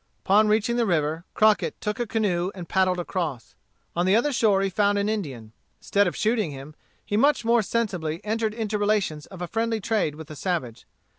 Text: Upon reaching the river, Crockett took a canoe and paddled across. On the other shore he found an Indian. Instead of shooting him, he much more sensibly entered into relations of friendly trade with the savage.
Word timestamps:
Upon 0.25 0.47
reaching 0.47 0.77
the 0.77 0.87
river, 0.87 1.25
Crockett 1.35 1.79
took 1.79 1.99
a 1.99 2.07
canoe 2.07 2.49
and 2.55 2.67
paddled 2.67 2.97
across. 2.99 3.53
On 3.95 4.07
the 4.07 4.15
other 4.15 4.33
shore 4.33 4.61
he 4.63 4.69
found 4.71 4.97
an 4.97 5.07
Indian. 5.07 5.51
Instead 5.79 6.07
of 6.07 6.15
shooting 6.15 6.49
him, 6.49 6.73
he 7.05 7.15
much 7.15 7.45
more 7.45 7.61
sensibly 7.61 8.19
entered 8.25 8.55
into 8.55 8.79
relations 8.79 9.27
of 9.27 9.47
friendly 9.51 9.79
trade 9.79 10.15
with 10.15 10.27
the 10.27 10.35
savage. 10.35 10.87